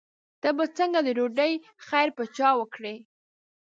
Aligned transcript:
ته 0.41 0.49
به 0.57 0.65
څنګه 0.77 0.99
د 1.03 1.09
ډوډۍ 1.17 1.53
خیر 1.87 2.07
پر 2.15 2.25
چا 2.37 2.49
وکړې. 2.59 2.95